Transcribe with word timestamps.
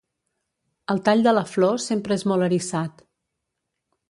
El 0.93 1.01
tall 1.09 1.21
de 1.27 1.33
la 1.39 1.45
flor 1.51 1.79
sempre 1.85 2.19
és 2.21 2.27
molt 2.33 2.47
eriçat. 2.49 3.05